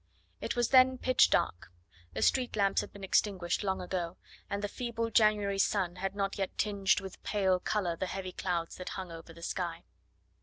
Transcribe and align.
It 0.41 0.55
was 0.55 0.69
then 0.69 0.97
pitch 0.97 1.29
dark. 1.29 1.71
The 2.13 2.23
street 2.23 2.55
lamps 2.55 2.81
had 2.81 2.91
been 2.91 3.03
extinguished 3.03 3.63
long 3.63 3.79
ago, 3.79 4.17
and 4.49 4.63
the 4.63 4.67
feeble 4.67 5.11
January 5.11 5.59
sun 5.59 5.97
had 5.97 6.15
not 6.15 6.39
yet 6.39 6.57
tinged 6.57 6.99
with 7.01 7.21
pale 7.21 7.59
colour 7.59 7.95
the 7.95 8.07
heavy 8.07 8.31
clouds 8.31 8.77
that 8.77 8.89
hung 8.97 9.11
over 9.11 9.31
the 9.31 9.43
sky. 9.43 9.83